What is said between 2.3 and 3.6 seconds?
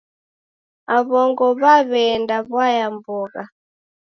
w'aya mbogha.